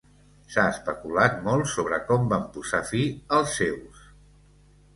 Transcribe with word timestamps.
S'ha 0.53 0.63
especulat 0.75 1.37
molt 1.49 1.69
sobre 1.75 2.01
com 2.09 2.27
van 2.33 2.49
posar 2.57 2.81
fi 2.89 3.05
als 3.41 3.55
seus. 3.61 4.05